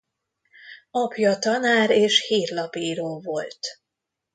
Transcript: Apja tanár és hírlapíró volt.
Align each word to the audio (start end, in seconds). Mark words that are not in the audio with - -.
Apja 0.91 1.39
tanár 1.39 1.89
és 1.89 2.25
hírlapíró 2.27 3.19
volt. 3.21 3.59